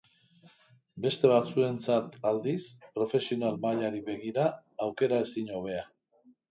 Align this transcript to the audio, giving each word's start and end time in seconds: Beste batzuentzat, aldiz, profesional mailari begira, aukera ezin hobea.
Beste 1.05 1.29
batzuentzat, 1.31 2.17
aldiz, 2.31 2.57
profesional 2.97 3.63
mailari 3.69 4.05
begira, 4.13 4.51
aukera 4.89 5.23
ezin 5.29 5.55
hobea. 5.61 5.91